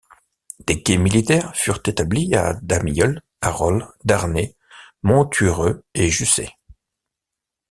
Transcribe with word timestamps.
Des 0.65 0.81
quais 0.81 0.97
militaires 0.97 1.55
furent 1.55 1.83
établis 1.85 2.33
à 2.33 2.55
Damieulles, 2.63 3.21
Harol, 3.39 3.87
Darney, 4.03 4.55
Monthureux 5.03 5.83
et 5.93 6.09
Jussey. 6.09 6.49